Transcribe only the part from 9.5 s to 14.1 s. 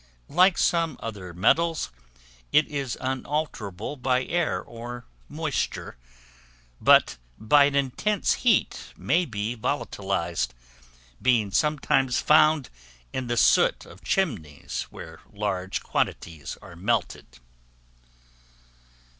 volatilized, being sometimes found in the soot of